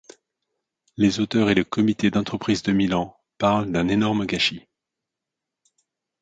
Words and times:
Les 0.97 1.19
auteurs 1.19 1.51
et 1.51 1.53
le 1.53 1.63
comité 1.63 2.09
d'entreprise 2.09 2.63
de 2.63 2.71
Milan 2.71 3.15
parlent 3.37 3.71
d'un 3.71 3.87
énorme 3.87 4.25
gâchis. 4.25 4.65